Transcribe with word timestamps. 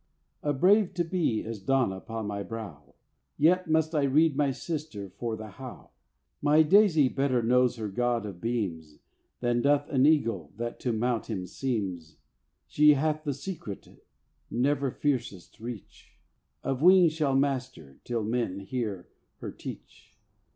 A 0.41 0.51
brave 0.51 0.95
To 0.95 1.03
be 1.03 1.41
is 1.45 1.59
dawn 1.59 1.93
upon 1.93 2.25
my 2.25 2.41
brow: 2.41 2.95
Yet 3.37 3.69
must 3.69 3.93
I 3.93 4.01
read 4.01 4.35
my 4.35 4.49
sister 4.49 5.11
for 5.19 5.35
the 5.35 5.47
How. 5.47 5.91
My 6.41 6.63
daisy 6.63 7.07
better 7.07 7.43
knows 7.43 7.75
her 7.75 7.87
God 7.87 8.25
of 8.25 8.41
beams 8.41 8.97
Than 9.41 9.61
doth 9.61 9.87
an 9.89 10.07
eagle 10.07 10.53
that 10.57 10.79
to 10.79 10.91
mount 10.91 11.27
him 11.29 11.45
seems. 11.45 12.17
She 12.65 12.95
hath 12.95 13.23
the 13.25 13.33
secret 13.35 13.87
never 14.49 14.89
fieriest 14.89 15.59
reach 15.59 16.17
Of 16.63 16.81
wing 16.81 17.07
shall 17.09 17.35
master 17.35 17.99
till 18.03 18.23
men 18.23 18.61
hear 18.61 19.07
her 19.37 19.51
teach. 19.51 20.17